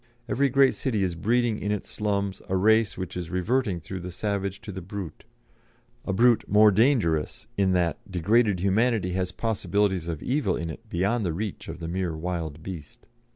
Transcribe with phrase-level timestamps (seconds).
[0.27, 4.09] Every great city is breeding in its slums a race which is reverting through the
[4.09, 5.25] savage to the brute
[6.05, 11.23] a brute more dangerous in that degraded humanity has possibilities of evil in it beyond
[11.23, 13.05] the reach of the mere wild beast.